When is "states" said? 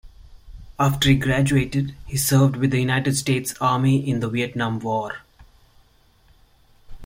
3.15-3.53